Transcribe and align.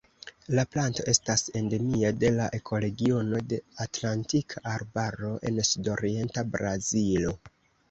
La 0.59 0.61
planto 0.75 1.03
estas 1.11 1.43
endemia 1.59 2.11
de 2.23 2.31
la 2.37 2.47
ekoregiono 2.59 3.43
de 3.53 3.61
Atlantika 3.87 4.65
Arbaro 4.73 5.37
en 5.53 5.63
sudorienta 5.71 6.49
Brazilo. 6.59 7.39